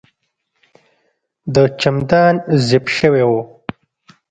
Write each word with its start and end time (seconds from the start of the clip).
د 1.53 1.55
چمدان 1.81 2.35
زپ 2.67 2.85
شوی 2.97 3.23
و. 3.29 3.33